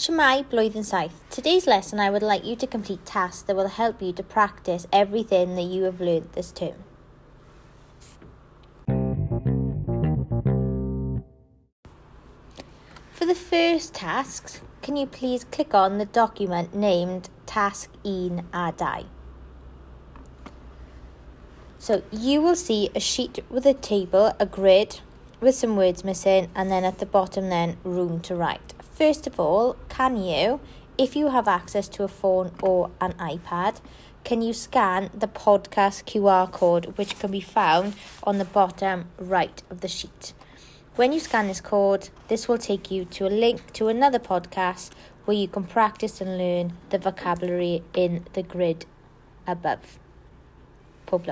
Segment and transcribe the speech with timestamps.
[0.00, 1.12] Shemai Blwyddyn Saith.
[1.28, 4.86] Today's lesson I would like you to complete tasks that will help you to practice
[4.90, 6.84] everything that you have learned this term.
[13.12, 18.72] For the first task, can you please click on the document named Task 1 a
[18.72, 19.06] 2?
[21.78, 25.00] So you will see a sheet with a table, a grid
[25.42, 28.72] with some words missing, and then at the bottom then room to write.
[29.00, 30.60] First of all, can you,
[30.98, 33.80] if you have access to a phone or an iPad,
[34.24, 37.94] can you scan the podcast QR code which can be found
[38.24, 40.34] on the bottom right of the sheet?
[40.96, 44.90] When you scan this code, this will take you to a link to another podcast
[45.24, 48.84] where you can practice and learn the vocabulary in the grid
[49.46, 49.98] above.
[51.06, 51.24] Pob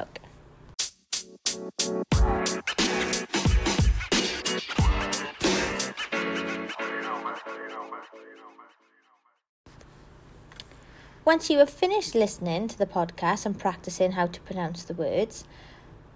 [11.28, 15.44] Once you have finished listening to the podcast and practicing how to pronounce the words,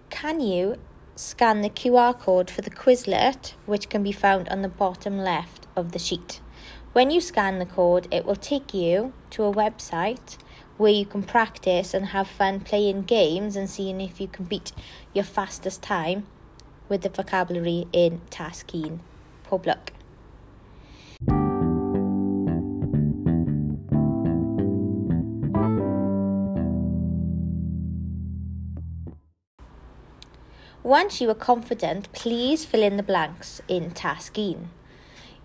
[0.08, 0.76] can you
[1.16, 5.66] scan the QR code for the Quizlet, which can be found on the bottom left
[5.76, 6.40] of the sheet?
[6.94, 10.38] When you scan the code, it will take you to a website
[10.78, 14.72] where you can practice and have fun playing games and seeing if you can beat
[15.12, 16.26] your fastest time
[16.88, 19.00] with the vocabulary in Task 1.
[19.44, 19.66] Pob.
[30.84, 34.68] Once you are confident, please fill in the blanks in Task 1.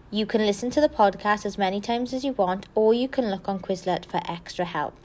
[0.10, 3.30] You can listen to the podcast as many times as you want, or you can
[3.30, 4.96] look on Quizlet for extra help.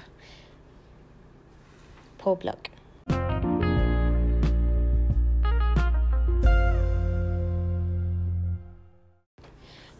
[2.16, 2.70] Pob luck.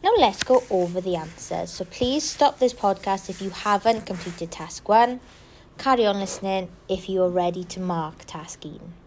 [0.03, 1.69] Now let's go over the answers.
[1.69, 5.21] So please stop this podcast if you haven't completed task 1.
[5.77, 9.02] Carry on listening if you are ready to mark task 1.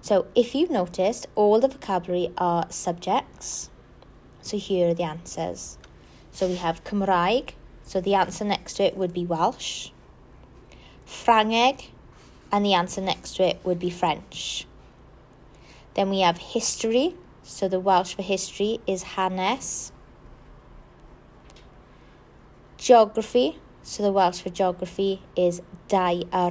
[0.00, 3.70] So if you've noticed, all the vocabulary are subjects.
[4.40, 5.78] So here are the answers.
[6.32, 7.50] So we have Cymraeg,
[7.82, 9.90] so the answer next to it would be Welsh.
[11.06, 11.88] Ffrangeg,
[12.52, 14.66] and the answer next to it would be French.
[15.94, 19.90] Then we have history, so the Welsh for history is hanes.
[22.76, 26.50] Geography, so the Welsh for geography is dau a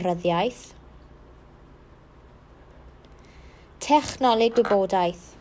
[3.87, 5.37] Technoleg gwybodaeth.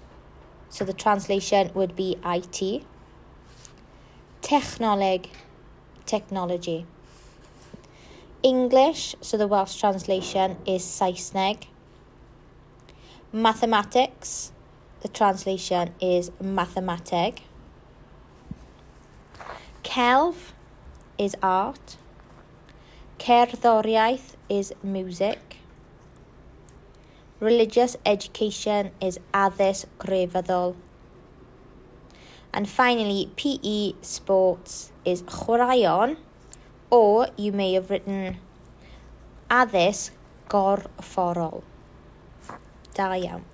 [0.68, 2.84] So the translation would be IT.
[4.40, 5.30] Technoleg,
[6.04, 6.86] technology.
[8.44, 11.66] English, so the Welsh translation is Saesneg.
[13.32, 14.52] Mathematics,
[15.00, 17.40] the translation is mathemateg.
[19.82, 20.52] Celf
[21.18, 21.96] is art.
[23.18, 25.45] Cerddoriaeth is music.
[27.38, 30.74] Religious education is addysg grefyddol.
[32.50, 36.16] And finally, PE sports is chwaraeon,
[36.88, 38.38] or you may have written
[39.50, 40.12] addysg
[40.48, 41.62] gorfforol.
[42.94, 43.44] Da iawn.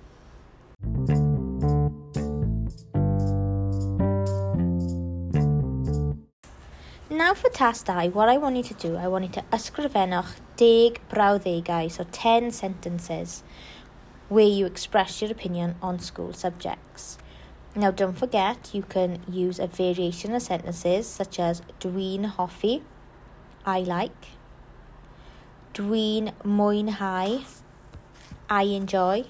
[7.23, 10.41] Now for task 2, what I want you to do, I want you to ysgrifennwch
[10.57, 13.43] 10 brawddegau, so 10 sentences,
[14.27, 17.17] where you express your opinion on school subjects.
[17.77, 22.81] Now don't forget, you can use a variation of sentences such as dwi'n hoffi,
[23.65, 24.27] I like,
[25.73, 27.41] dwi'n mwynhau,
[28.49, 29.23] I enjoy,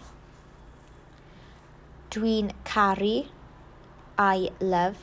[2.10, 3.28] dwi'n caru,
[4.18, 4.98] I love,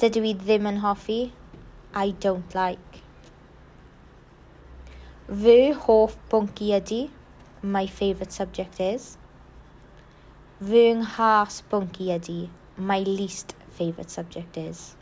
[0.00, 1.18] Dydw i ddim yn hoffi.
[1.92, 3.00] I don't like.
[5.42, 7.00] Fy hoff bwnci ydy.
[7.74, 9.10] My favourite subject is.
[10.70, 12.38] Fy nghas bwnci ydy.
[12.78, 14.96] My least favourite subject is.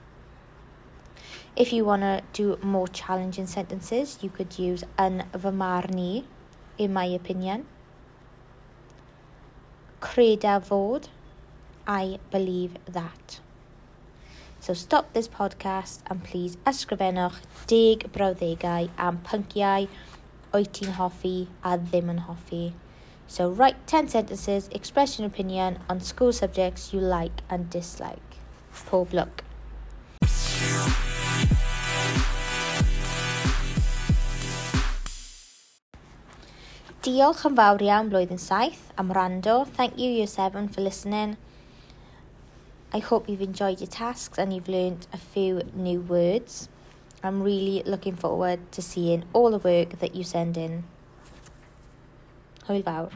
[1.55, 6.25] If you want to do more challenging sentences, you could use yn fy marn i,
[6.77, 7.69] in my opinion.
[10.01, 11.13] Creda fod.
[11.87, 13.41] I believe that.
[14.69, 17.37] So stop this podcast and please ysgrifennwch
[17.71, 19.87] deg brawddegau am pynciau
[20.53, 21.31] wyt ti'n hoffi
[21.71, 22.75] a ddim yn hoffi.
[23.37, 28.37] So write 10 sentences, express your opinion on school subjects you like and dislike.
[28.91, 29.41] Pob lwc.
[37.09, 39.63] Diolch yn fawr iawn blwyddyn saith am rando.
[39.81, 41.39] Thank you year 7 for listening.
[42.91, 46.71] I hope you've enjoyed your tasks and you've learned a few new words.
[47.23, 50.85] I'm really looking forward to seeing all the work that you send in.
[52.67, 53.11] Hwyl fawr.